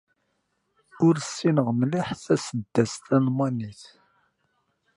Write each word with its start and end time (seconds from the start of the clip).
Ur 1.05 1.15
ssineɣ 1.25 1.67
mliḥ 1.79 2.09
taseddast 2.23 3.01
talmanit. 3.07 3.83